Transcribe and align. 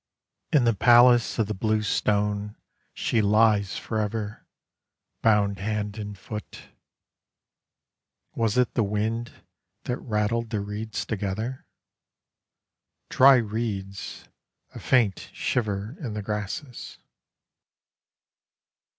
"In 0.51 0.63
the 0.63 0.73
palace 0.73 1.37
of 1.37 1.45
the 1.45 1.53
blue 1.53 1.83
stone 1.83 2.55
she 2.91 3.21
lies 3.21 3.77
forever 3.77 4.47
Bound 5.21 5.59
hand 5.59 5.99
and 5.99 6.17
foot." 6.17 6.69
Was 8.33 8.57
it 8.57 8.73
the 8.73 8.81
wind 8.83 9.31
That 9.83 9.97
rattled 9.99 10.49
the 10.49 10.59
reeds 10.61 11.05
together? 11.05 11.67
Dry 13.09 13.35
reeds, 13.35 14.27
A 14.73 14.79
faint 14.79 15.29
shiver 15.33 15.95
in 15.99 16.15
the 16.15 16.23
grasses. 16.23 16.97